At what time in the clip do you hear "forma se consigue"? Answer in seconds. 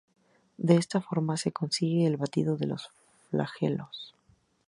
0.99-2.07